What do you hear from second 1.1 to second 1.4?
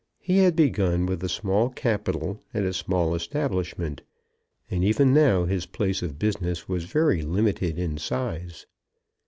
a